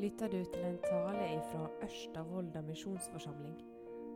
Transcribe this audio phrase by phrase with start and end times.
[0.00, 2.22] lytter du til en tale fra Ørsta
[2.64, 3.56] misjonsforsamling.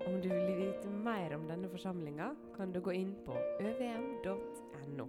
[0.07, 5.05] Om du vil vite mer om denne forsamlinga, kan du gå inn på øvm.no.
[5.05, 5.09] Nå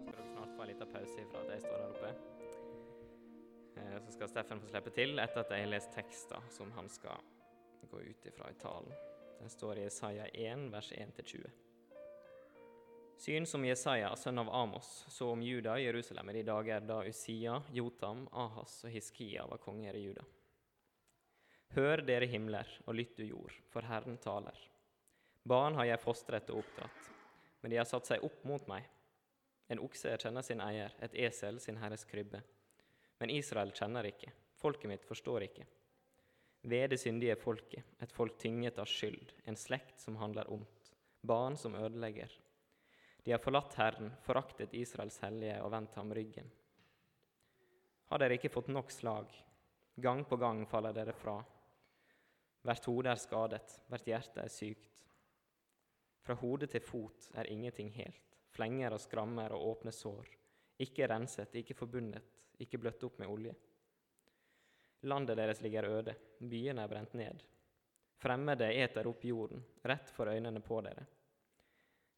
[0.00, 2.14] skal dere snart få en liten pause fra at jeg står der oppe.
[3.76, 6.88] Eh, Så skal Steffen få slippe til etter at jeg har lest tekster som han
[6.88, 7.20] skal
[7.90, 8.92] gå ut ifra i talen.
[9.40, 11.44] Den står i Isaiah 1, vers 1-20.
[13.18, 17.00] Syn som Jesaja, sønn av Amos, så om Juda i Jerusalem i de dager da
[17.06, 20.24] Usia, Jotam, Ahas og Hiskia var konger i Juda.
[21.74, 24.58] Hør dere himler, og lytt du jord, for Herren taler.
[25.42, 27.08] Barn har jeg fostret og oppdratt,
[27.62, 28.86] men de har satt seg opp mot meg.
[29.72, 32.42] En okse kjenner sin eier, et esel sin herres krybbe.
[33.22, 35.66] Men Israel kjenner ikke, folket mitt forstår ikke.
[36.64, 40.94] Ved det syndige folket, et folk tynget av skyld, en slekt som handler ondt,
[41.24, 42.32] barn som ødelegger.
[43.24, 46.50] De har forlatt Herren, foraktet Israels hellige og vendt ham ryggen.
[48.10, 49.32] Har dere ikke fått nok slag?
[49.96, 51.38] Gang på gang faller dere fra.
[52.64, 55.00] Hvert hode er skadet, hvert hjerte er sykt.
[56.24, 60.28] Fra hode til fot er ingenting helt, flenger og skrammer og åpne sår.
[60.84, 63.56] Ikke renset, ikke forbundet, ikke bløtt opp med olje.
[65.08, 67.42] Landet deres ligger øde, byene er brent ned.
[68.20, 71.04] Fremmede eter opp jorden, rett for øynene på dere.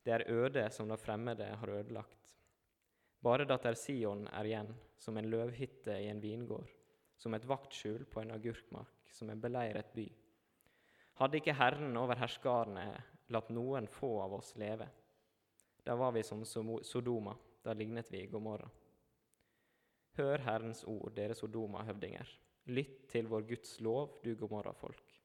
[0.07, 2.29] Det er øde som de fremmede har ødelagt.
[3.23, 4.69] Bare datter Sion er igjen,
[5.03, 6.71] som en løvhytte i en vingård,
[7.19, 10.07] som et vaktskjul på en agurkmark, som en beleiret by.
[11.19, 12.87] Hadde ikke Herren over herskarene
[13.35, 14.87] latt noen få av oss leve?
[15.83, 18.70] Da var vi som Sodoma, da lignet vi Gomorra.
[20.20, 22.31] Hør Herrens ord, dere Sodoma-høvdinger.
[22.70, 25.20] Lytt til vår Guds lov, du Gomorra-folk.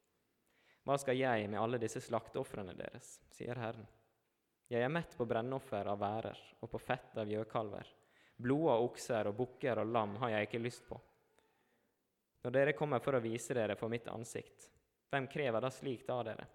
[0.81, 3.85] Hva skal jeg med alle disse slakteofrene deres, sier Herren.
[4.71, 7.87] Jeg er mett på brennoffer av værer og på fett av gjøkalver.
[8.39, 10.95] Blod av okser og bukker og lam har jeg ikke lyst på.
[12.41, 14.69] Når dere kommer for å vise dere for mitt ansikt,
[15.11, 16.45] hvem krever da slikt av dere?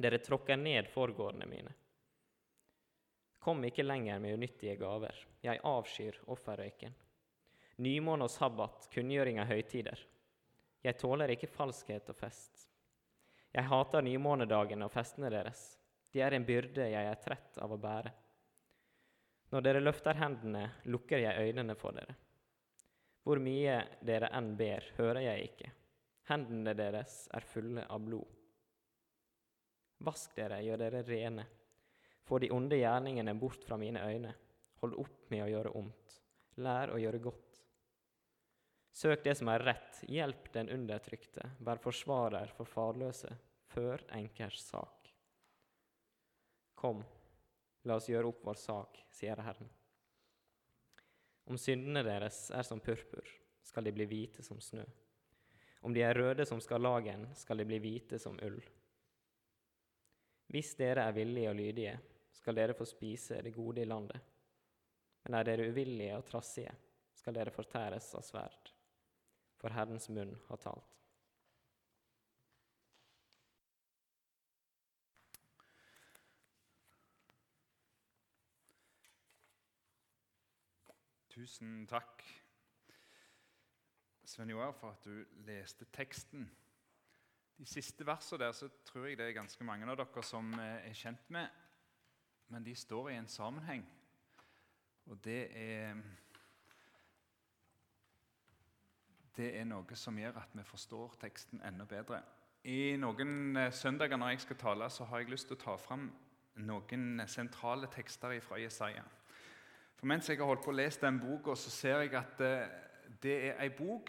[0.00, 1.74] Dere tråkker ned forgårdene mine.
[3.40, 6.96] Kom ikke lenger med unyttige gaver, jeg avskyr offerrøyken.
[7.84, 10.00] Nymåne og sabbat, kunngjøring av høytider.
[10.84, 12.64] Jeg tåler ikke falskhet og fest.
[13.52, 15.79] Jeg hater nymånedagene og festene deres.
[16.10, 18.12] De er en byrde jeg er trett av å bære.
[19.50, 22.14] Når dere løfter hendene, lukker jeg øynene for dere.
[23.26, 23.76] Hvor mye
[24.06, 25.72] dere enn ber, hører jeg ikke.
[26.30, 28.36] Hendene deres er fulle av blod.
[30.06, 31.46] Vask dere, gjør dere rene.
[32.24, 34.32] Få de onde gjerningene bort fra mine øyne.
[34.80, 36.16] Hold opp med å gjøre ondt.
[36.62, 37.58] Lær å gjøre godt.
[38.90, 43.30] Søk det som er rett, hjelp den undertrykte, vær forsvarer for farløse,
[43.70, 44.99] før enkers sak.
[46.80, 47.02] Kom,
[47.84, 49.68] la oss gjøre opp vår sak, sier Herren.
[51.44, 53.26] Om syndene deres er som purpur,
[53.60, 54.86] skal de bli hvite som snø.
[55.84, 58.56] Om de er røde som skarlagen, skal de bli hvite som ull.
[60.50, 61.98] Hvis dere er villige og lydige,
[62.32, 64.20] skal dere få spise det gode i landet.
[65.24, 66.72] Men er dere uvillige og trassige,
[67.12, 68.72] skal dere fortæres av sverd.
[69.60, 70.99] For Herrens munn har talt.
[81.40, 82.20] Tusen takk,
[84.24, 86.42] Sven Joar, for at du leste teksten.
[87.56, 90.90] De siste versene der så tror jeg det er ganske mange av dere som eh,
[90.90, 91.48] er kjent med,
[92.52, 93.86] men de står i en sammenheng.
[95.06, 96.02] Og det er
[99.36, 102.20] Det er noe som gjør at vi forstår teksten enda bedre.
[102.68, 105.78] I noen eh, søndager når jeg skal tale, så har jeg lyst til å ta
[105.80, 106.10] fram
[106.68, 109.06] noen sentrale tekster fra Jesaja.
[110.00, 112.54] For Mens jeg har holdt på å lese den boka, så ser jeg at det,
[113.20, 114.08] det er ei bok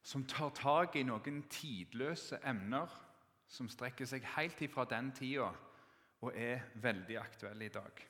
[0.00, 2.88] som tar tak i noen tidløse emner
[3.52, 5.50] som strekker seg helt ifra den tida
[6.22, 8.00] og er veldig aktuelle i dag.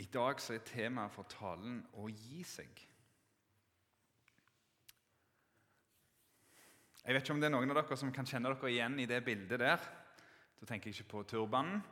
[0.00, 2.82] I dag så er temaet for talen å gi seg.
[7.04, 9.08] Jeg vet ikke om det er noen av dere som kan kjenne dere igjen i
[9.12, 9.88] det bildet der.
[10.60, 11.82] Da tenker jeg ikke på turbanen.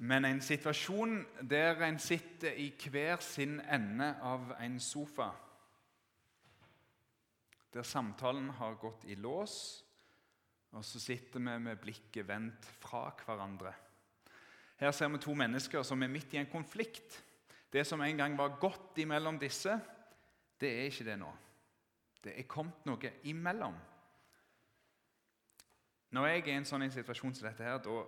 [0.00, 5.28] Men en situasjon der en sitter i hver sin ende av en sofa.
[7.74, 9.84] Der samtalen har gått i lås,
[10.72, 13.74] og så sitter vi med blikket vendt fra hverandre.
[14.80, 17.20] Her ser vi to mennesker som er midt i en konflikt.
[17.70, 19.76] Det som en gang var godt imellom disse,
[20.60, 21.30] det er ikke det nå.
[22.24, 23.76] Det er kommet noe imellom.
[26.10, 28.00] Når jeg er i en sånn situasjon som dette, her, da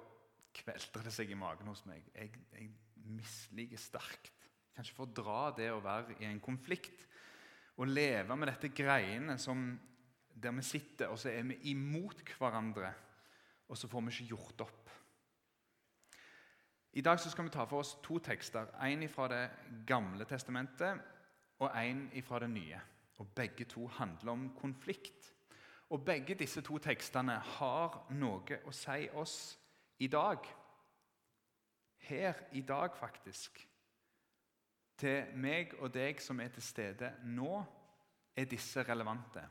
[0.53, 2.07] kvelter det seg i magen hos meg.
[2.17, 2.71] Jeg, jeg
[3.19, 4.33] misliker sterkt
[4.73, 7.07] kan ikke fordra det å være i en konflikt.
[7.81, 9.73] Og leve med dette greiene som
[10.43, 12.93] der vi sitter, og så er vi imot hverandre,
[13.69, 14.91] og så får vi ikke gjort opp.
[16.93, 18.69] I dag skal vi ta for oss to tekster.
[18.85, 19.45] En fra Det
[19.89, 21.01] gamle testamentet
[21.59, 22.81] og en fra Det nye.
[23.19, 25.32] Og Begge to handler om konflikt.
[25.93, 29.37] Og Begge disse to tekstene har noe å si oss
[30.01, 30.47] i dag.
[32.09, 33.61] Her i dag, faktisk.
[34.97, 37.61] Til meg og deg som er til stede nå,
[38.33, 39.45] er disse relevante.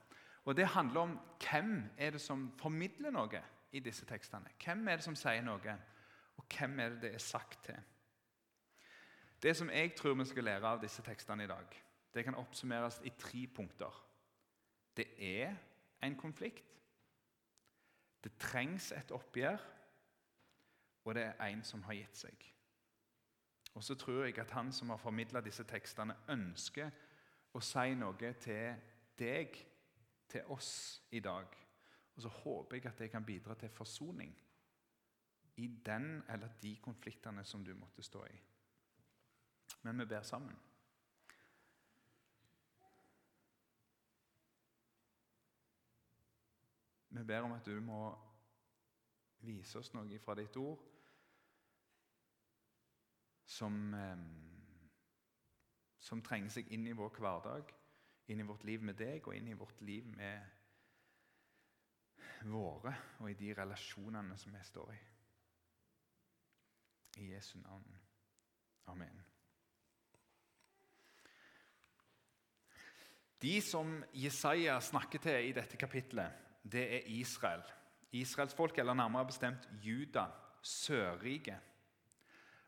[0.49, 1.15] Og Det handler om
[1.45, 4.49] hvem er det som formidler noe i disse tekstene.
[4.65, 5.79] Hvem er det som sier noe,
[6.37, 7.77] og hvem er det det er sagt til?
[9.43, 11.81] Det som jeg tror vi skal lære av disse tekstene i dag,
[12.13, 13.93] det kan oppsummeres i tre punkter.
[14.97, 15.53] Det er
[16.03, 16.77] en konflikt.
[18.23, 19.57] Det trengs et oppgjør,
[21.05, 22.47] og det er en som har gitt seg.
[23.73, 26.91] Og så tror jeg at han som har formidla disse tekstene, ønsker
[27.53, 28.75] å si noe til
[29.17, 29.57] deg,
[30.29, 31.47] til oss i dag.
[32.15, 34.33] Og så håper jeg at det kan bidra til forsoning
[35.57, 38.39] i den eller de konfliktene som du måtte stå i.
[39.81, 40.55] Men vi ber sammen.
[47.11, 48.01] Vi ber om at du må
[49.43, 50.79] vise oss noe fra ditt ord
[53.51, 53.75] som,
[55.99, 57.73] som trenger seg inn i vår hverdag,
[58.31, 60.45] inn i vårt liv med deg og inn i vårt liv med
[62.47, 65.01] våre og i de relasjonene som vi står i.
[67.21, 67.91] I Jesu navn.
[68.87, 69.19] Amen.
[73.41, 77.61] De som Jesaja snakker til i dette kapitlet, det er Israel.
[78.11, 80.25] Israelsfolket, eller nærmere bestemt Juda,
[80.61, 81.57] Sørriket.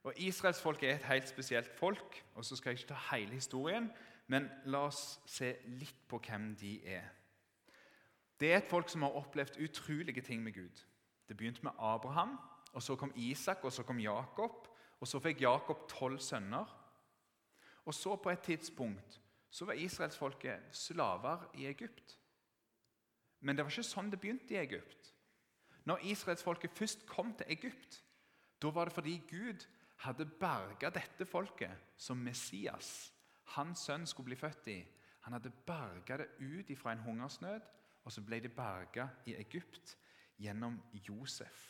[0.04, 2.26] Og Israelsfolket er et helt spesielt folk.
[2.36, 3.92] og så skal jeg ikke ta hele historien,
[4.28, 7.10] Men la oss se litt på hvem de er.
[8.40, 10.84] Det er et folk som har opplevd utrolige ting med Gud.
[11.28, 12.40] Det begynte med Abraham,
[12.74, 14.68] og så kom Isak, og så kom Jakob.
[15.00, 16.66] Og så fikk Jakob tolv sønner.
[17.86, 22.20] Og så på et tidspunkt så var israelsfolket slaver i Egypt.
[23.44, 25.12] Men det var ikke sånn det begynte i Egypt.
[25.84, 28.00] Når israelsfolket først kom til Egypt,
[28.64, 29.66] da var det fordi Gud
[30.06, 33.12] hadde berga dette folket som Messias.
[33.58, 34.80] Hans sønn skulle bli født i.
[35.28, 37.68] Han hadde berga det ut fra en hungersnød,
[38.04, 39.98] og så ble det berga i Egypt
[40.40, 41.70] gjennom Josef.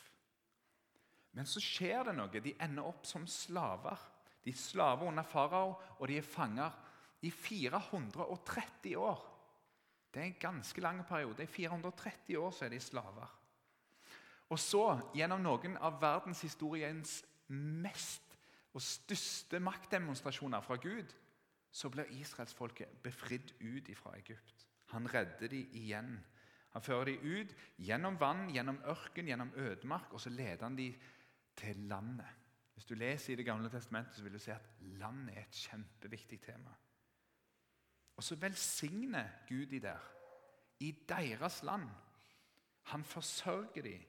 [1.33, 2.29] Men så skjer det noe.
[2.41, 3.97] De ender opp som slaver.
[4.45, 6.73] De er slaver under farao, og de er fanger
[7.25, 9.32] i 430 år.
[10.13, 11.43] Det er en ganske lang periode.
[11.43, 13.39] I 430 år så er de slaver.
[14.49, 14.83] Og så,
[15.15, 18.35] gjennom noen av verdenshistoriens mest
[18.73, 21.09] og største maktdemonstrasjoner fra Gud,
[21.73, 24.67] så blir israelsfolket befridd ut fra Egypt.
[24.93, 26.13] Han redder dem igjen.
[26.73, 30.93] Han fører dem ut gjennom vann, gjennom ørken, gjennom ødemark, og så leder han dem
[31.57, 32.29] til landet.
[32.73, 35.61] Hvis du leser i Det gamle testamentet, så vil du se at landet er et
[35.65, 36.73] kjempeviktig tema.
[38.23, 39.99] Og så velsigner Gud de der,
[40.79, 41.89] i deres land.
[42.81, 43.99] Han forsørger de.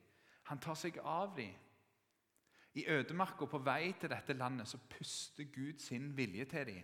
[0.43, 1.49] Han tar seg av de.
[2.79, 6.75] I ødemarka på vei til dette landet så puster Gud sin vilje til de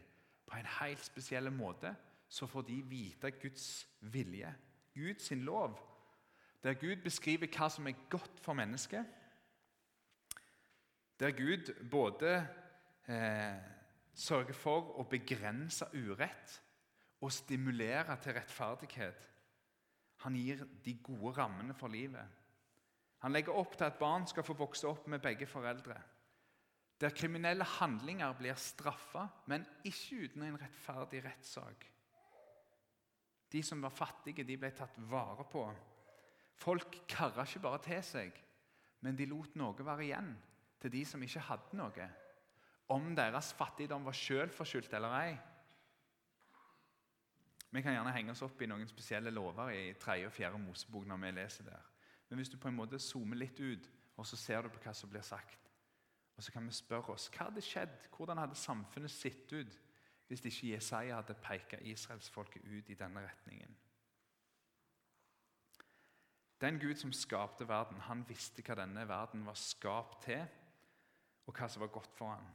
[0.45, 1.93] på en helt spesiell måte.
[2.27, 4.51] Så får de vite Guds vilje,
[4.93, 5.77] Guds lov,
[6.63, 9.05] der Gud beskriver hva som er godt for mennesket.
[11.19, 12.35] Der Gud både
[13.07, 13.55] eh,
[14.13, 16.59] sørger for å begrense urett
[17.21, 19.27] og stimulere til rettferdighet.
[20.25, 22.25] Han gir de gode rammene for livet.
[23.21, 25.97] Han legger opp til at barn skal få vokse opp med begge foreldre.
[27.01, 31.85] Der kriminelle handlinger blir straffa, men ikke uten en rettferdig rettssak.
[33.51, 35.63] De som var fattige, de ble tatt vare på.
[36.61, 38.35] Folk karra ikke bare til seg,
[39.01, 40.33] men de lot noe være igjen
[40.81, 42.09] til de som ikke hadde noe.
[42.93, 45.33] Om deres fattigdom var selvforskyldt eller ei.
[47.71, 50.17] Vi kan gjerne henge oss opp i noen spesielle lover i 3.
[50.27, 50.57] og 4.
[50.59, 51.85] Mosebok når vi leser der.
[52.29, 53.87] Men hvis du på en måte zoomer litt ut,
[54.17, 55.69] og så ser du på hva som blir sagt,
[56.35, 59.79] og så kan vi spørre oss hva hadde skjedd, hvordan hadde samfunnet sett ut
[60.27, 63.75] hvis ikke Jesaja hadde pekt israelsfolket ut i denne retningen?
[66.61, 70.43] Den Gud som skapte verden, han visste hva denne verden var skapt til,
[71.47, 72.47] og hva som var godt for ham.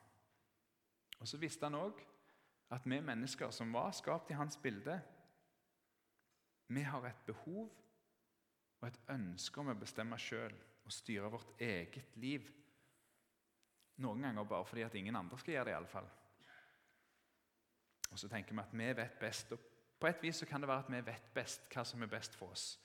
[1.20, 2.00] Og Så visste han òg
[2.70, 5.00] at vi mennesker som var skapt i hans bilde,
[6.68, 7.68] vi har et behov
[8.80, 10.54] og et ønske om å bestemme sjøl
[10.86, 12.48] og styre vårt eget liv.
[14.02, 15.72] Noen ganger bare fordi at ingen andre skal gjøre det.
[15.72, 16.08] i alle fall.
[18.10, 19.52] Og så tenker vi at vi vet best.
[19.52, 19.58] og
[20.00, 22.36] På et vis så kan det være at vi vet best hva som er best
[22.36, 22.78] for oss.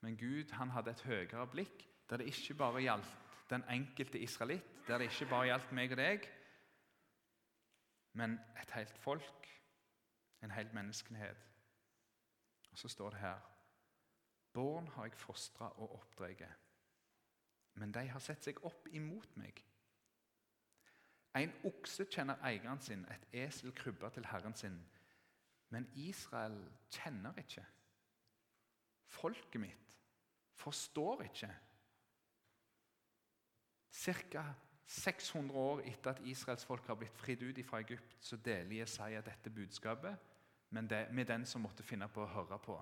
[0.00, 3.14] Men Gud han hadde et høyere blikk, der det ikke bare gjaldt
[3.50, 6.28] den enkelte israelitt, der det ikke bare gjaldt meg og deg,
[8.16, 9.48] men et helt folk,
[10.42, 11.46] en hel menneskelighet.
[12.70, 13.40] Og så står det her
[14.52, 16.42] Barn har jeg fostra og oppdratt,
[17.74, 19.60] men de har sett seg opp imot meg.
[21.36, 24.78] En okse kjenner eieren sin, et esel krybber til herren sin.
[25.68, 26.56] Men Israel
[26.90, 27.64] kjenner ikke.
[29.12, 29.98] Folket mitt
[30.56, 31.50] forstår ikke.
[33.92, 34.44] Ca.
[34.86, 39.20] 600 år etter at Israels folk har blitt fridd ut fra Egypt, så deler Jesaja
[39.26, 40.32] dette budskapet
[40.70, 42.76] men det, med den som måtte finne på å høre på.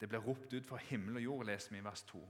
[0.00, 2.22] Det ble ropt ut fra himmel og jord, leser vi i vers 2.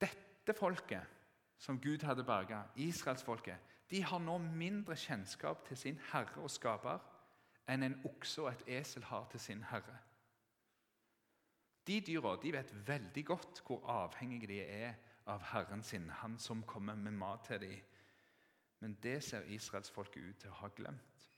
[0.00, 1.20] Dette folket
[1.58, 7.02] som Gud hadde berga, israelsfolket, de har nå mindre kjennskap til sin herre og skaper
[7.70, 9.96] enn en okse og et esel har til sin herre.
[11.84, 14.94] De dyra de vet veldig godt hvor avhengige de er
[15.26, 17.80] av Herren sin, han som kommer med mat til dem.
[18.80, 21.28] Men det ser israelsfolket ut til å ha glemt.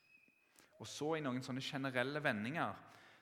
[0.79, 2.75] Og så I noen sånne generelle vendinger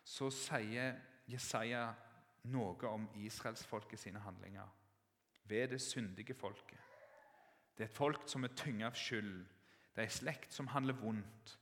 [0.06, 0.98] så sier
[1.30, 1.86] Jesaja
[2.52, 4.68] noe om israelsfolket sine handlinger.
[5.46, 6.80] Ved det syndige folket.
[7.78, 9.46] Det er et folk som er tynget av skyld.
[9.94, 11.56] Det er en slekt som handler vondt.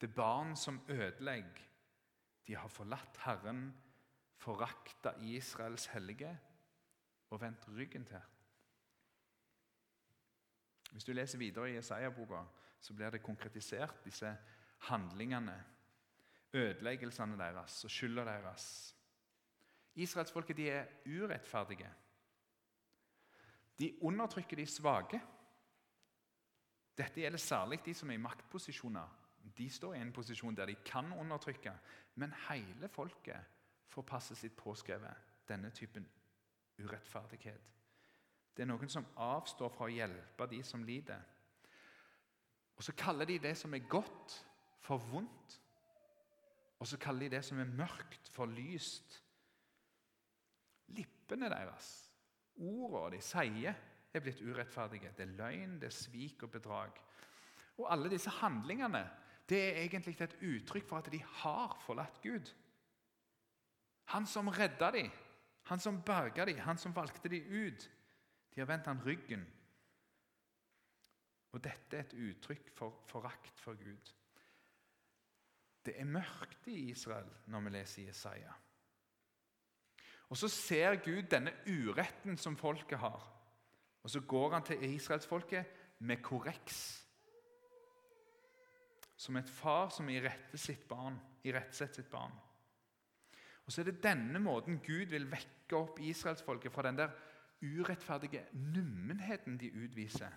[0.00, 1.66] Det er barn som ødelegger.
[2.46, 3.70] De har forlatt Herren,
[4.40, 6.32] forakta Israels hellige
[7.30, 8.22] og vendt ryggen til.
[10.90, 12.42] Hvis du leser videre i Jesaja-boka,
[12.80, 14.30] så blir det konkretisert, disse
[14.88, 15.64] handlingene,
[16.52, 18.96] ødeleggelsene deres og skylda deres.
[19.94, 21.90] Israelsfolket de er urettferdige.
[23.78, 25.20] De undertrykker de svake.
[26.98, 29.16] Dette gjelder særlig de som er i maktposisjoner.
[29.56, 31.72] De står i en posisjon der de kan undertrykke,
[32.14, 33.40] men hele folket
[33.88, 36.06] får passe sitt påskrevet denne typen
[36.78, 37.60] urettferdighet.
[38.56, 41.22] Det er noen som avstår fra å hjelpe de som lider.
[42.76, 44.46] Og Så kaller de det som er godt,
[44.80, 45.60] for vondt.
[46.80, 49.20] Og så kaller de det som er mørkt, for lyst.
[50.96, 51.90] Lippene deres,
[52.56, 53.76] ordene de sier,
[54.10, 55.12] er blitt urettferdige.
[55.16, 56.96] Det er løgn, det er svik og bedrag.
[57.78, 59.04] Og alle disse handlingene
[59.50, 62.50] det er egentlig et uttrykk for at de har forlatt Gud.
[64.14, 65.10] Han som redda dem,
[65.66, 67.88] han som berga dem, han som valgte dem ut.
[68.60, 69.44] De har vendt han ryggen.
[71.56, 74.10] Og dette er et uttrykk for forakt for Gud.
[75.80, 78.52] Det er mørkt i Israel når vi leser Jesaja.
[80.28, 83.24] Og Så ser Gud denne uretten som folket har.
[84.02, 85.64] Og Så går han til israelsfolket
[85.98, 87.06] med korreks.
[89.16, 91.20] Som et far som irettesetter sitt barn.
[91.72, 92.32] sitt barn.
[93.64, 97.10] Og Så er det denne måten Gud vil vekke opp israelsfolket fra den der
[97.62, 100.30] urettferdige nummenheten de utviser.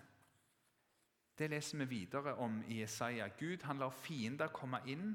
[1.38, 3.28] Det leser vi videre om i Jesaja.
[3.38, 5.14] Gud han lar fiender komme inn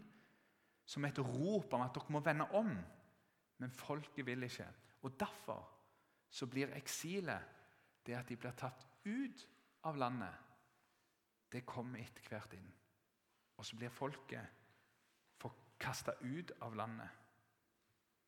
[0.86, 2.72] som et rop om at dere må vende om.
[3.58, 4.68] Men folket vil ikke.
[5.02, 5.76] Og Derfor
[6.30, 7.42] så blir eksilet
[8.06, 9.48] det at de blir tatt ut
[9.84, 10.34] av landet.
[11.52, 12.68] Det kommer etter hvert inn.
[13.58, 14.60] Og så blir folket
[15.80, 17.10] kasta ut av landet.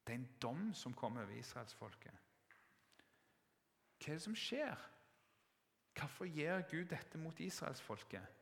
[0.04, 2.14] Det er en dom som kommer over israelsfolket.
[4.02, 4.88] Hva er det som skjer?
[5.94, 8.38] Hvorfor gjør Gud dette mot israelsfolket?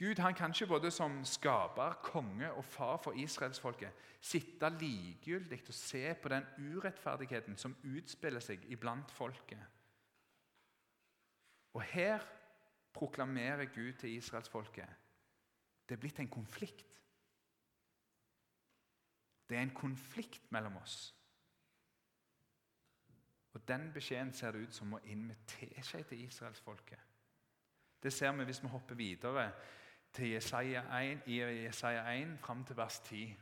[0.00, 5.74] Gud han kan ikke både som skaper, konge og far for israelsfolket sitte likegyldig og
[5.76, 9.60] se på den urettferdigheten som utspiller seg iblant folket.
[11.76, 12.24] Og her
[12.96, 14.88] proklamerer Gud til israelsfolket
[15.90, 16.86] det er blitt en konflikt.
[19.50, 21.10] Det er en konflikt mellom oss.
[23.52, 26.98] Og Den beskjeden ser det ut som må invitere seg til israelsfolket.
[28.02, 29.52] Det ser vi hvis vi hopper videre
[30.12, 33.36] til Jesaja 1, i Jesaja 1 fram til vers 10.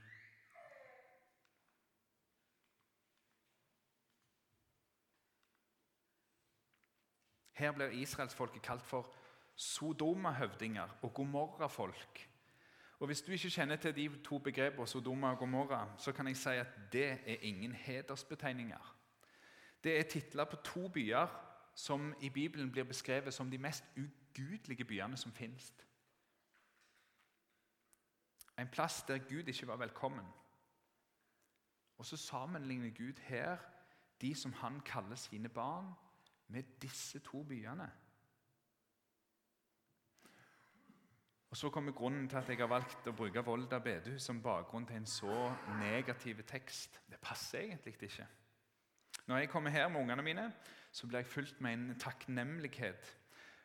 [7.53, 9.15] Her blir israelsfolket kalt for
[9.57, 12.29] Sodoma-høvdinger og Gomorra-folk.
[12.99, 16.37] Og Hvis du ikke kjenner til de to begrepene Sodoma og Gomorra, så kan jeg
[16.37, 18.98] si at det er ingen hedersbetegninger.
[19.85, 21.27] Det er titler på to byer
[21.75, 25.75] som i Bibelen blir beskrevet som de mest ugudelige byene som finnes.
[28.59, 30.27] En plass der Gud ikke var velkommen.
[31.99, 33.57] Og så sammenligner Gud her
[34.21, 35.93] de som han kaller sine barn,
[36.49, 37.91] med disse to byene.
[41.51, 44.87] Og Så kommer grunnen til at jeg har valgt å bruke Volda bedehus som bakgrunn
[44.87, 47.01] til en så negativ tekst.
[47.11, 48.27] Det passer egentlig ikke.
[49.29, 50.53] Når jeg kommer her med ungene mine,
[50.93, 53.17] så blir jeg fulgt med en takknemlighet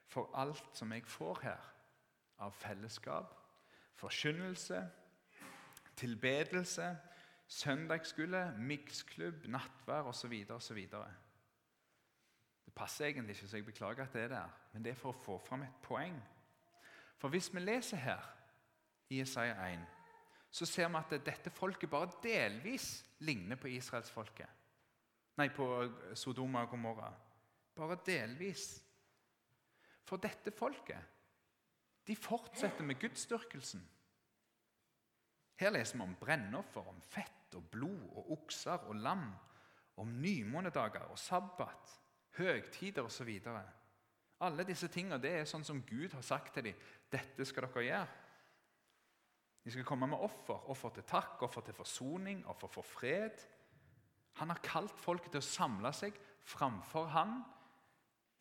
[0.08, 1.70] for alt som jeg får her
[2.44, 3.32] av fellesskap,
[3.96, 4.82] forkynnelse,
[5.96, 6.98] tilbedelse,
[7.48, 10.34] søndagsskole, miksklubb, nattvær osv.
[10.50, 10.82] osv.
[12.66, 15.14] Det passer egentlig ikke, så jeg beklager at det er der, men det er for
[15.14, 16.18] å få fram et poeng.
[17.18, 18.26] For hvis vi leser her
[19.10, 19.88] i Isaiah 1,
[20.52, 24.50] så ser vi at dette folket bare delvis ligner på israelsfolket.
[25.40, 25.66] Nei, på
[26.18, 27.10] Sodoma og Gomorra.
[27.74, 28.68] Bare delvis.
[30.04, 31.00] For dette folket,
[32.08, 33.82] de fortsetter med gudsdyrkelsen.
[35.60, 39.30] Her leser vi om brennoffer, om fett og blod og okser og lam,
[40.02, 41.94] om nymånedager og sabbat,
[42.38, 43.30] høgtider osv.
[44.44, 46.86] Alle disse tingene det er sånn som Gud har sagt til dem.
[47.14, 48.20] Dette skal dere gjøre.
[49.64, 50.66] De skal komme med offer.
[50.74, 53.46] Offer til takk, offer til forsoning, offer for fred.
[54.40, 57.38] Han har kalt folket til å samle seg framfor han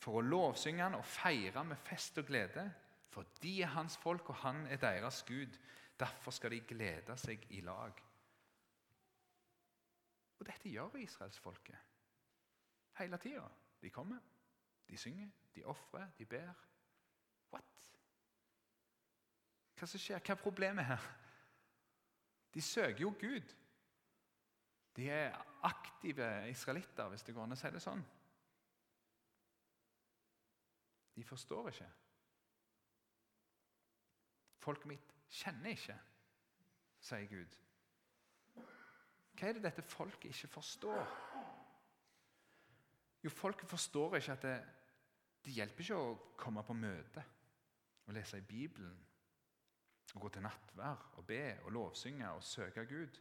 [0.02, 2.64] for å lovsynge han og feire med fest og glede.
[3.12, 5.58] For de er hans folk, og han er deres Gud.
[6.00, 8.00] Derfor skal de glede seg i lag.
[10.40, 11.76] Og dette gjør israelsfolket
[12.98, 13.44] hele tida.
[13.82, 14.18] De kommer,
[14.88, 16.50] de synger, de ofrer, de ber.
[17.52, 17.90] What?
[19.78, 20.18] Hva som skjer?
[20.18, 21.06] Hva er problemet her?
[22.54, 23.54] De søker jo Gud.
[24.96, 28.02] De er aktive israelitter, hvis det går an å si det sånn.
[31.16, 31.88] De forstår ikke.
[34.62, 35.96] Folket mitt kjenner ikke,
[37.02, 37.58] sier Gud.
[39.32, 41.00] Hva er det dette folket ikke forstår?
[43.22, 44.56] Jo, folket forstår ikke at det,
[45.44, 47.24] det hjelper ikke å komme på møte
[48.06, 48.94] og lese i Bibelen
[50.12, 53.20] og gå til nattvær og be og lovsynge og søke Gud,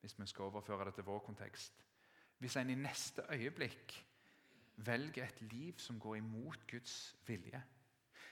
[0.00, 1.84] hvis vi skal overføre det til vår kontekst.
[2.38, 4.06] Hvis en i neste øyeblikk
[4.76, 7.62] velger et liv som går imot Guds vilje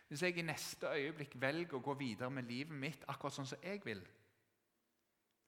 [0.08, 3.60] Hvis jeg i neste øyeblikk velger å gå videre med livet mitt akkurat sånn som
[3.60, 4.00] jeg vil,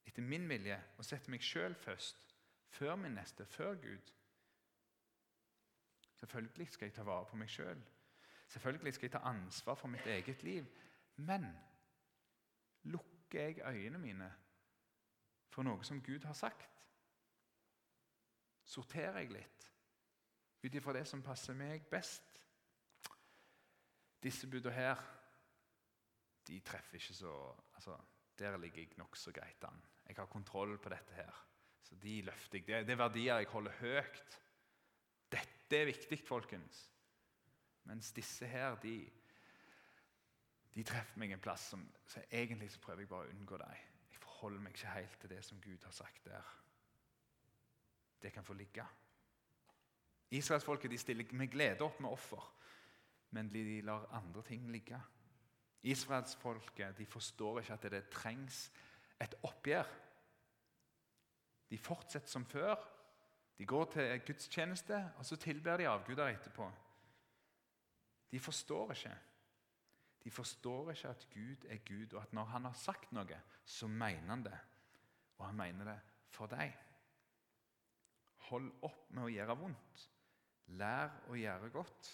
[0.04, 2.34] etter min vilje, og setter meg sjøl først,
[2.68, 4.12] før min neste, før Gud
[6.20, 7.78] Selvfølgelig skal jeg ta vare på meg sjøl.
[8.52, 10.66] Selvfølgelig skal jeg ta ansvar for mitt eget liv.
[11.16, 11.46] Men
[12.92, 14.28] lukker jeg øynene mine
[15.50, 16.78] for noe som Gud har sagt?
[18.70, 19.66] Sorterer jeg litt
[20.60, 22.40] ut ifra det som passer meg best?
[24.20, 25.00] Disse budene her,
[26.46, 27.32] de treffer ikke så
[27.74, 27.96] altså,
[28.38, 29.82] Der ligger jeg nokså greit an.
[30.08, 31.32] Jeg har kontroll på dette her.
[31.82, 32.86] Så de løfter jeg.
[32.86, 34.38] Det, er verdier jeg holder høyt.
[35.32, 36.90] Dette er viktig, folkens.
[37.84, 38.94] Mens disse her, de,
[40.74, 43.89] de treffer meg en plass som så Egentlig så prøver jeg bare å unngå dem.
[44.40, 46.46] Forholder meg ikke helt til det som Gud har sagt der.
[48.22, 48.84] Det kan få ligge.
[50.30, 52.46] Israelsfolket stiller med glede opp med offer,
[53.36, 54.96] men de lar andre ting ligge.
[55.82, 58.70] Israelsfolket forstår ikke at det trengs
[59.20, 59.88] et oppgjør.
[61.70, 62.76] De fortsetter som før,
[63.58, 66.70] de går til gudstjeneste, og så tilber de avguder etterpå.
[68.30, 69.16] De forstår ikke.
[70.24, 73.88] De forstår ikke at Gud er Gud, og at når han har sagt noe, så
[73.88, 74.58] mener han det.
[75.38, 76.74] Og han mener det for deg.
[78.50, 80.06] Hold opp med å gjøre vondt.
[80.80, 82.10] Lær å gjøre godt.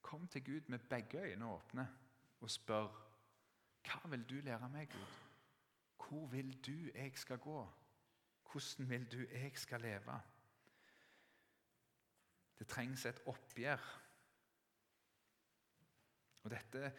[0.00, 1.86] Kom til Gud med begge øyne åpne
[2.40, 2.88] og spør
[3.90, 5.14] hva vil du lære meg, Gud?
[5.96, 7.60] Hvor vil du jeg skal gå?
[8.52, 10.20] Hvordan vil du jeg skal leve?
[12.58, 13.99] Det trengs et oppgjør.
[16.44, 16.92] Og Dette,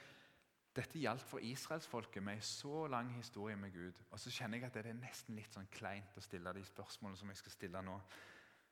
[0.76, 3.98] dette gjaldt for israelsfolket med en så lang historie med Gud.
[4.12, 7.20] Og så kjenner jeg at det er nesten litt sånn kleint å stille de spørsmålene
[7.20, 7.98] som jeg skal stille nå.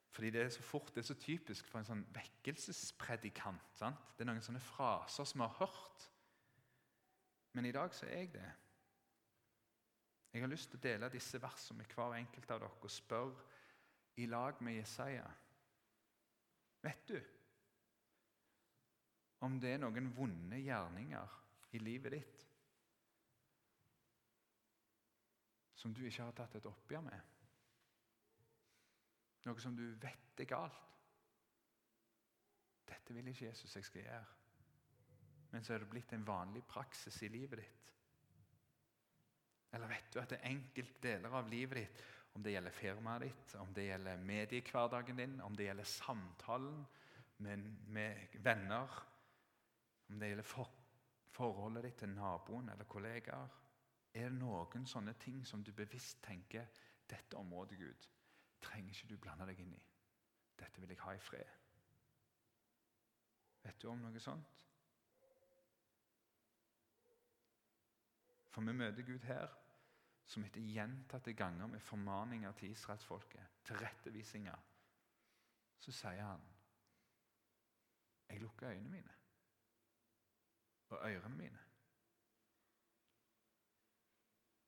[0.09, 3.75] Fordi det er så fort, det er så typisk for en sånn vekkelsespredikant.
[3.77, 4.15] Sant?
[4.15, 6.07] Det er noen sånne fraser som vi har hørt.
[7.57, 8.47] Men i dag så er jeg det.
[10.33, 13.47] Jeg har lyst til å dele disse versene med hver enkelt av dere og spørre
[14.21, 15.25] i lag med Jesaja
[16.83, 17.17] Vet du
[19.45, 21.35] om det er noen vonde gjerninger
[21.75, 22.45] i livet ditt
[25.79, 27.35] som du ikke har tatt et oppgjør med?
[29.47, 30.85] Noe som du vet er galt?
[32.89, 34.35] Dette vil ikke Jesus jeg skal gjøre.
[35.53, 37.93] Men så er det blitt en vanlig praksis i livet ditt.
[39.73, 43.25] Eller vet du at det er enkelte deler av livet ditt, om det gjelder firmaet
[43.25, 46.83] ditt, om det gjelder mediehverdagen din, om det gjelder samtalen
[47.45, 48.99] med, med venner,
[50.09, 50.75] om det gjelder for,
[51.39, 53.51] Forholdet ditt til naboen eller kollegaer.
[54.13, 56.65] Er det noen sånne ting som du bevisst tenker
[57.09, 58.07] dette området, Gud,
[58.61, 59.83] trenger ikke du blande deg inn i.
[60.59, 61.53] Dette vil jeg ha i fred.
[63.63, 64.65] Vet du om noe sånt?
[68.49, 69.53] For vi møter Gud her
[70.29, 74.67] som etter gjentatte ganger med formaninger til israelsfolket, tilrettevisinger,
[75.79, 76.43] så sier han
[78.29, 79.18] Jeg lukker øynene mine
[80.89, 81.59] og ørene mine.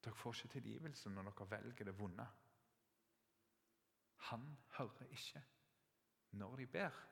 [0.03, 2.27] Dere får ikke tilgivelse når dere velger det vonde.
[4.17, 5.43] Han hører ikke
[6.31, 7.07] når de ber.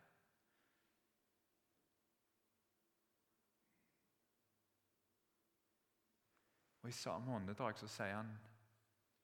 [6.81, 8.37] Og I samme åndedrag så sier han,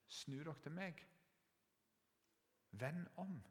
[0.08, 1.06] 'Snu dere til meg.
[2.72, 3.44] Vend om.'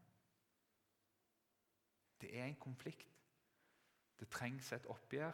[2.20, 3.20] Det er en konflikt.
[4.20, 5.32] Det trengs et oppgjør.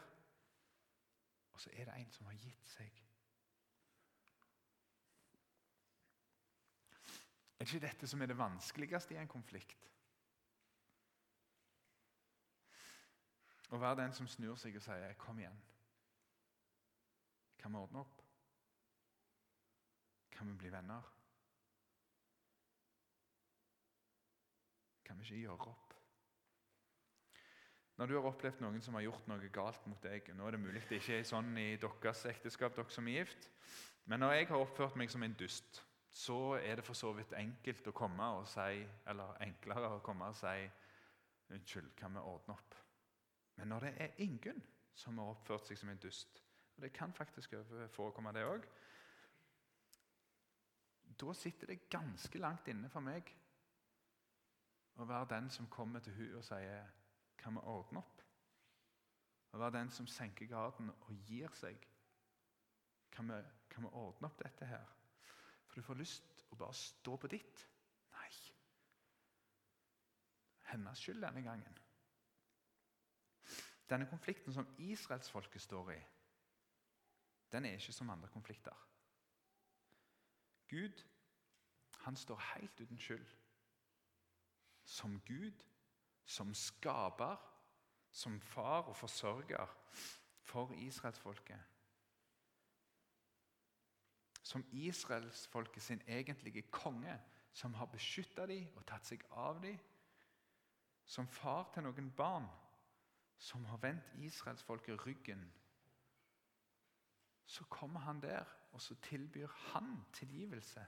[1.60, 3.00] Og så er det en som har gitt seg.
[7.58, 9.90] Er det ikke dette som er det vanskeligste i en konflikt?
[13.68, 15.60] Å være den som snur seg og sier 'kom igjen'.
[17.58, 18.22] Kan vi ordne opp?
[20.30, 21.12] Kan vi bli venner?
[25.04, 25.89] Kan vi ikke gjøre opp?
[28.00, 30.62] Når du har opplevd noen som har gjort noe galt mot deg Nå er det
[30.62, 33.50] mulig det ikke er sånn i deres ekteskap, dere som er gift.
[34.08, 37.32] Men når jeg har oppført meg som en dust så er det for så vidt
[37.38, 40.70] enkelt å komme og si, eller enklere å komme og si
[41.50, 42.74] Unnskyld, kan vi ordne opp?
[43.58, 44.62] Men når det er Ingunn
[44.94, 46.40] som har oppført seg som en dust,
[46.76, 47.54] og det kan faktisk
[47.94, 48.64] forekomme, det òg
[51.20, 53.28] Da sitter det ganske langt inne for meg
[54.96, 56.88] å være den som kommer til hun og sier
[57.40, 58.22] Kan vi ordne opp?
[59.50, 61.80] Å være den som senker garden og gir seg.
[63.10, 63.38] Kan vi,
[63.72, 64.86] kan vi ordne opp dette her?
[65.66, 67.64] For du får lyst å bare stå på ditt.
[68.14, 68.30] Nei.
[70.70, 71.80] Hennes skyld denne gangen.
[73.90, 76.00] Denne konflikten som israelsfolket står i,
[77.50, 78.76] den er ikke som andre konflikter.
[80.70, 81.02] Gud,
[82.04, 83.26] han står helt uten skyld.
[84.84, 85.64] Som Gud,
[86.30, 87.36] som skaper,
[88.12, 89.76] som far og forsørger
[90.46, 91.70] for israelsfolket
[94.50, 97.20] som israelsfolket sin egentlige konge,
[97.52, 99.78] som har beskytta dem og tatt seg av dem.
[101.06, 102.48] Som far til noen barn
[103.38, 105.44] som har vendt israelsfolket ryggen.
[107.46, 110.82] Så kommer han der, og så tilbyr han tilgivelse.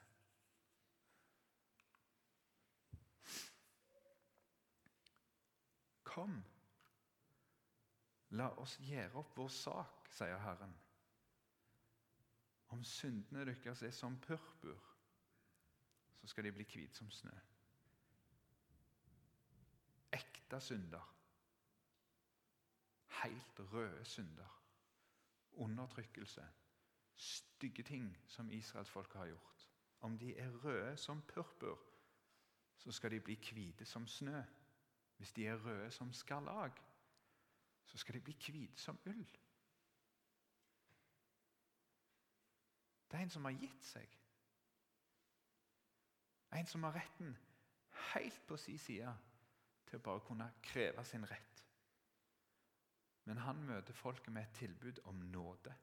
[6.12, 6.34] Kom,
[8.36, 10.74] la oss gjøre opp vår sak, sier Herren.
[12.72, 14.90] Om syndene deres er som purpur,
[16.20, 17.32] så skal de bli hvite som snø.
[20.12, 21.08] Ekte synder.
[23.22, 24.58] Helt røde synder.
[25.52, 26.44] Undertrykkelse.
[27.14, 29.68] Stygge ting som israelsfolket har gjort.
[30.00, 31.78] Om de er røde som purpur,
[32.76, 34.42] så skal de bli hvite som snø.
[35.22, 36.72] Hvis de er røde som skarlag,
[37.86, 39.26] så skal de bli hvite som ull.
[43.10, 44.16] Det er en som har gitt seg.
[46.58, 47.36] En som har retten
[48.08, 49.12] helt på sin side
[49.86, 51.62] til å bare kunne kreve sin rett.
[53.30, 55.76] Men han møter folket med et tilbud om nåde.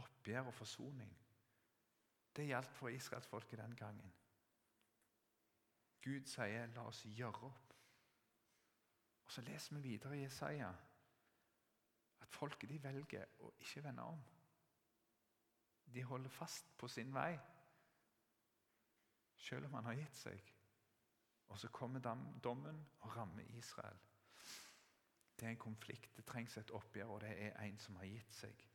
[0.00, 1.12] Oppgjør og forsoning.
[2.32, 4.19] Det gjaldt for israelsfolket den gangen.
[6.00, 7.74] Gud sier 'la oss gjøre opp'.
[9.24, 10.72] Og Så leser vi videre i Jesaja
[12.20, 14.22] at folket de velger å ikke vende om.
[15.94, 17.38] De holder fast på sin vei,
[19.36, 20.54] selv om han har gitt seg.
[21.48, 22.00] Og så kommer
[22.44, 23.98] dommen og rammer Israel.
[25.40, 28.34] Det er en konflikt, det trengs et oppgjør, og det er en som har gitt
[28.34, 28.66] seg.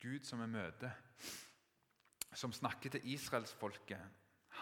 [0.00, 0.90] Gud som vi møter,
[2.34, 4.00] som snakker til israelsfolket,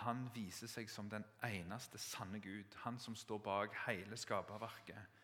[0.03, 2.75] han viser seg som den eneste sanne Gud.
[2.85, 5.19] Han som står bak hele skaperverket.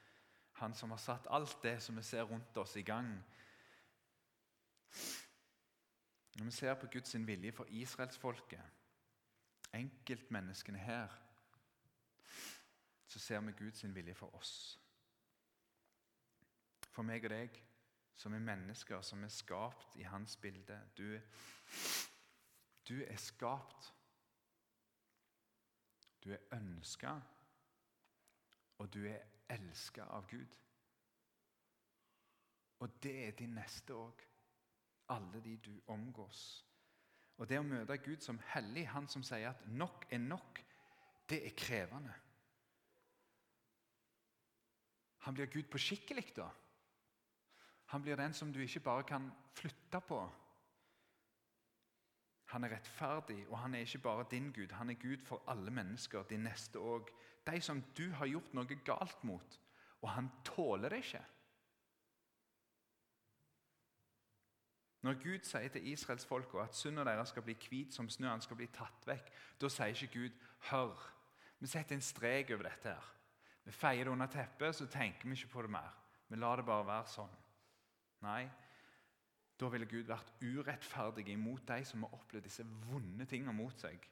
[0.60, 3.08] Han som har satt alt det som vi ser rundt oss, i gang.
[6.38, 8.60] Når vi ser på Guds vilje for israelsfolket,
[9.74, 11.08] enkeltmenneskene her,
[13.08, 14.78] så ser vi Guds vilje for oss.
[16.90, 17.58] For meg og deg,
[18.18, 20.78] som er mennesker som er skapt i hans bilde.
[20.98, 21.20] Du,
[22.88, 23.94] du er skapt.
[26.24, 27.18] Du er ønska
[28.78, 30.56] og du er elska av Gud.
[32.78, 34.22] Og det er din neste òg.
[35.08, 36.64] Alle de du omgås.
[37.38, 40.60] Og det å møte Gud som hellig, han som sier at nok er nok,
[41.30, 42.14] det er krevende.
[45.26, 46.48] Han blir Gud på skikkelig, da.
[47.92, 50.20] Han blir den som du ikke bare kan flytte på.
[52.48, 54.72] Han er rettferdig, og han er ikke bare din Gud.
[54.72, 57.10] Han er Gud for alle mennesker, de neste òg.
[57.46, 59.58] De som du har gjort noe galt mot,
[60.00, 61.24] og han tåler det ikke.
[65.02, 68.58] Når Gud sier til israelsfolka at synda deres skal bli hvit som snø, han skal
[68.58, 69.30] bli tatt vekk,
[69.60, 71.12] da sier ikke Gud 'hør'.
[71.60, 72.88] Vi setter en strek over dette.
[72.88, 73.14] her.
[73.64, 75.94] Vi feier det under teppet, så tenker vi ikke på det mer.
[76.28, 77.36] Vi lar det bare være sånn.
[78.20, 78.50] Nei,
[79.58, 84.04] da ville Gud vært urettferdig imot de som har opplevd disse vonde tingene mot seg.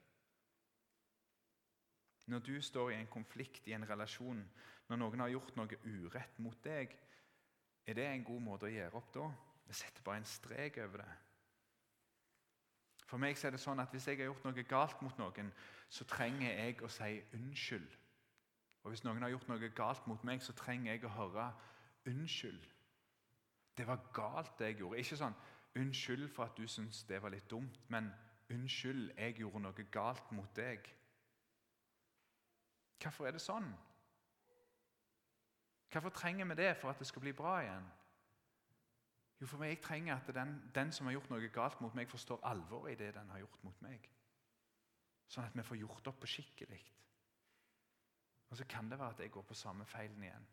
[2.27, 4.41] Når du står i en konflikt i en relasjon,
[4.89, 6.97] når noen har gjort noe urett mot deg,
[7.87, 9.29] er det en god måte å gjøre opp da?
[9.67, 11.13] Vi setter bare en strek over det.
[13.07, 15.53] For meg er det sånn at Hvis jeg har gjort noe galt mot noen,
[15.89, 17.93] så trenger jeg å si unnskyld.
[18.83, 21.53] Og Hvis noen har gjort noe galt mot meg, så trenger jeg å høre
[22.11, 22.67] unnskyld.
[23.77, 24.99] Det var galt, det jeg gjorde.
[24.99, 25.35] Ikke sånn
[25.77, 28.13] 'Unnskyld for at du syns det var litt dumt', men
[28.51, 30.89] 'Unnskyld, jeg gjorde noe galt mot deg'.
[33.03, 33.75] Hvorfor er det sånn?
[35.93, 37.93] Hvorfor trenger vi det for at det skal bli bra igjen?
[39.41, 42.41] Jo, for jeg trenger at den, den som har gjort noe galt mot meg, forstår
[42.43, 44.09] alvoret i det den har gjort mot meg.
[45.29, 46.81] Sånn at vi får gjort opp på skikkelig.
[48.51, 50.47] Og så kan det være at jeg går på samme feilen igjen.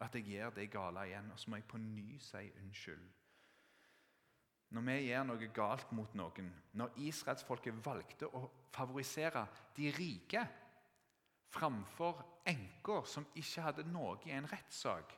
[0.00, 3.06] At jeg gjør det gale igjen, og så må jeg på ny si unnskyld.
[4.76, 8.42] Når vi gjør noe galt mot noen, når israelsfolket valgte å
[8.74, 10.42] favorisere de rike
[11.54, 15.14] framfor enker som ikke hadde noe i en rettssak,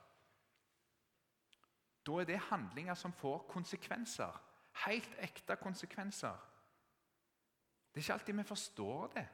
[2.07, 4.37] da er det handlinger som får konsekvenser.
[4.87, 6.37] Helt ekte konsekvenser.
[7.93, 9.27] Det er ikke alltid vi forstår det.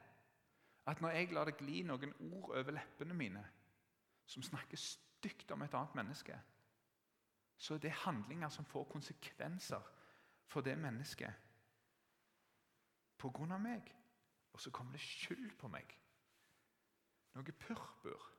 [0.89, 3.43] At når jeg lar det gli noen ord over leppene mine
[4.27, 5.14] som snakker stygt
[5.51, 6.39] om et annet menneske,
[7.57, 9.91] så er det handlinger som får konsekvenser
[10.45, 11.33] for det mennesket
[13.25, 13.91] av meg.
[14.53, 15.89] Og så kommer det skyld på meg.
[17.35, 18.31] Noe purpur.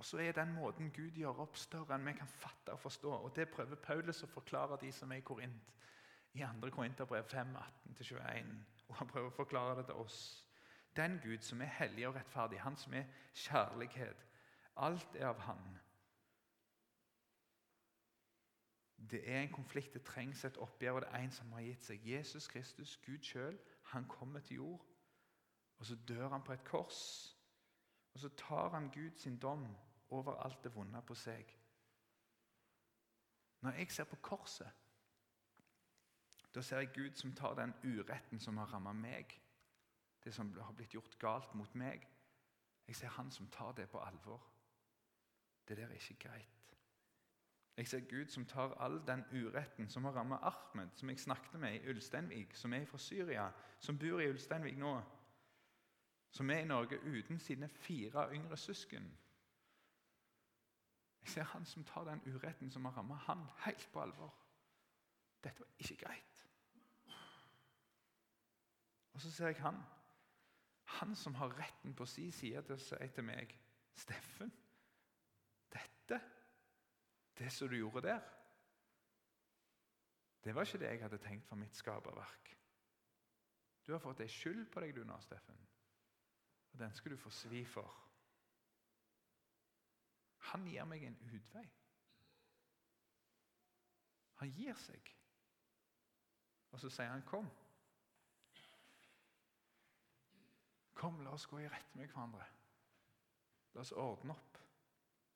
[0.00, 3.10] Og Så er den måten Gud gjør opp, større enn vi kan fatte og forstå.
[3.10, 5.74] Og Det prøver Paulus å forklare de som er i Korint,
[6.32, 6.70] i 2.
[6.70, 7.56] Korinterbrev 5,
[7.98, 8.54] 18-21.
[8.88, 10.46] Og han prøver å forklare det til oss.
[10.96, 14.26] Den Gud som er hellig og rettferdig, han som er kjærlighet.
[14.76, 15.78] Alt er av Han.
[19.10, 21.84] Det er en konflikt, det trengs et oppgjør, og det er en som har gitt
[21.84, 22.06] seg.
[22.06, 24.86] Jesus Kristus, Gud sjøl, han kommer til jord.
[25.78, 27.00] Og så dør han på et kors.
[28.14, 29.76] Og så tar han Gud sin dom
[30.08, 31.56] over alt det vonde på seg.
[33.60, 34.70] Når jeg ser på korset,
[36.54, 39.40] da ser jeg Gud som tar den uretten som har rammet meg
[40.24, 42.06] det som har blitt gjort galt mot meg.
[42.86, 44.42] Jeg ser han som tar det på alvor.
[45.68, 46.76] Det der er ikke greit.
[47.76, 51.60] Jeg ser Gud som tar all den uretten som har rammet Ahmed, som jeg snakket
[51.60, 55.00] med i Ulsteinvik, som er fra Syria, som bor i Ulsteinvik nå,
[56.30, 59.18] som er i Norge uten sine fire yngre søsken.
[61.20, 64.34] Jeg ser han som tar den uretten som har rammet han, helt på alvor.
[65.44, 66.46] Dette var ikke greit.
[69.12, 69.76] Og så ser jeg han
[70.98, 73.56] han som har retten på si side til til meg
[74.00, 74.52] Steffen,
[75.72, 76.20] dette,
[77.38, 78.20] det som du gjorde der
[80.44, 82.56] Det var ikke det jeg hadde tenkt for mitt skaperverk.
[83.86, 85.58] Du har fått ei skyld på deg du nå, Steffen.
[86.72, 87.90] Og den skal du få svi for.
[90.52, 91.66] Han gir meg en utvei.
[94.40, 95.10] Han gir seg.
[96.70, 97.50] Og så sier han 'kom'.
[101.00, 102.44] Kom, la oss gå i rette med hverandre.
[103.72, 104.58] La oss ordne opp.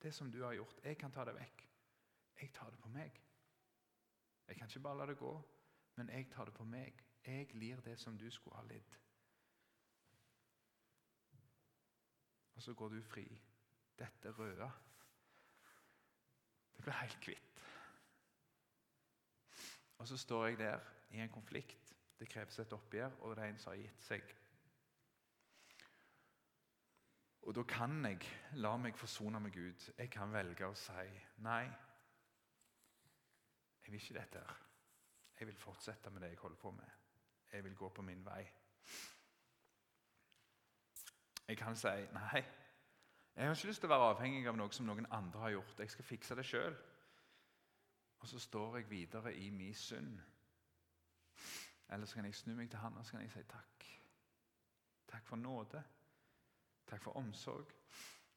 [0.02, 1.62] Det som du har gjort, jeg kan ta det vekk.
[2.42, 3.16] Jeg tar det på meg.
[4.44, 5.32] Jeg kan ikke bare la det gå,
[5.96, 7.00] men jeg tar det på meg.
[7.24, 8.98] Jeg lir det som du skulle ha lidd.
[12.54, 13.24] Og så går du fri.
[13.98, 14.70] Dette røde
[16.76, 17.66] Det blir helt kvitt.
[19.98, 21.96] Og så står jeg der i en konflikt.
[22.18, 24.34] Det kreves et oppgjør, og det er en som har gitt seg.
[27.44, 28.20] Og da kan jeg
[28.52, 29.90] la meg forsone med Gud.
[29.98, 31.08] Jeg kan velge å si
[31.44, 31.64] nei.
[33.84, 34.38] Jeg vil ikke dette.
[34.38, 34.60] her.
[35.38, 36.90] Jeg vil fortsette med det jeg holder på med.
[37.52, 38.42] Jeg vil gå på min vei.
[41.48, 42.44] Jeg kan si nei.
[43.36, 45.80] Jeg har ikke lyst til å være avhengig av noe som noen andre har gjort.
[45.82, 46.76] Jeg skal fikse det sjøl.
[48.22, 50.20] Og så står jeg videre i min synd.
[51.92, 53.88] Eller så kan jeg snu meg til han og så kan jeg si takk.
[55.10, 55.82] Takk for nåde.
[56.94, 57.72] Takk for omsorg.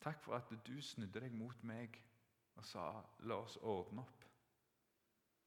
[0.01, 1.93] Takk for at du snudde deg mot meg
[2.55, 4.23] og sa 'la oss ordne opp'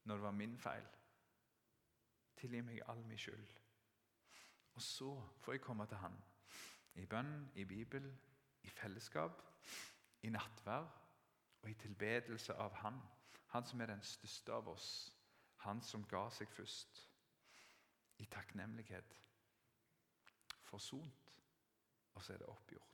[0.05, 0.87] når det var min feil.
[2.37, 3.49] Tilgi meg all min skyld.
[4.75, 6.23] Og så får jeg komme til Han.
[6.95, 8.19] I bønn, i Bibel,
[8.63, 9.43] i fellesskap,
[10.23, 10.87] i nattvær
[11.63, 13.01] og i tilbedelse av Han.
[13.47, 15.17] Han som er den største av oss.
[15.57, 17.11] Han som ga seg først.
[18.19, 19.21] I takknemlighet.
[20.63, 21.35] Forsont.
[22.15, 22.90] Og så er det oppgjort.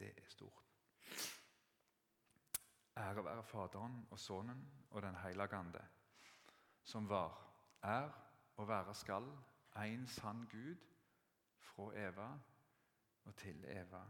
[0.00, 0.64] Det er stort.
[2.96, 5.86] Ære være Faderen og Sønnen og Den hellige ande,
[6.82, 8.10] som var, er
[8.56, 9.28] og være skal
[9.76, 10.76] en sann Gud
[11.58, 12.38] fra Eva
[13.24, 14.04] og til Eva